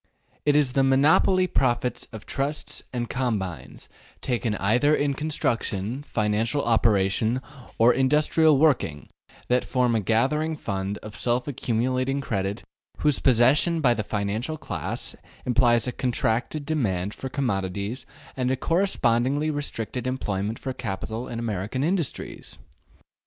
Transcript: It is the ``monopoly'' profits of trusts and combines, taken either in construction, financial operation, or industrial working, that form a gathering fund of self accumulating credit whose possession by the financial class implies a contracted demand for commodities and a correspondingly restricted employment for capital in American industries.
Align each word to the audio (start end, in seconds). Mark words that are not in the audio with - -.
It 0.47 0.55
is 0.55 0.73
the 0.73 0.81
``monopoly'' 0.81 1.53
profits 1.53 2.07
of 2.11 2.25
trusts 2.25 2.81
and 2.91 3.07
combines, 3.07 3.87
taken 4.19 4.55
either 4.55 4.95
in 4.95 5.13
construction, 5.13 6.01
financial 6.01 6.63
operation, 6.65 7.39
or 7.77 7.93
industrial 7.93 8.57
working, 8.57 9.09
that 9.47 9.63
form 9.63 9.93
a 9.93 9.99
gathering 9.99 10.55
fund 10.55 10.97
of 11.03 11.15
self 11.15 11.47
accumulating 11.47 12.19
credit 12.19 12.63
whose 13.01 13.19
possession 13.19 13.79
by 13.79 13.93
the 13.93 14.03
financial 14.03 14.57
class 14.57 15.15
implies 15.45 15.87
a 15.87 15.91
contracted 15.91 16.65
demand 16.65 17.13
for 17.13 17.29
commodities 17.29 18.07
and 18.35 18.49
a 18.49 18.57
correspondingly 18.57 19.51
restricted 19.51 20.07
employment 20.07 20.57
for 20.57 20.73
capital 20.73 21.27
in 21.27 21.37
American 21.37 21.83
industries. 21.83 22.57